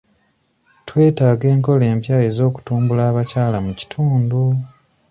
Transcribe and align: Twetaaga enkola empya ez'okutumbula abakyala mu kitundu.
Twetaaga 0.87 1.45
enkola 1.53 1.83
empya 1.93 2.15
ez'okutumbula 2.29 3.03
abakyala 3.09 3.57
mu 3.65 3.71
kitundu. 3.79 4.41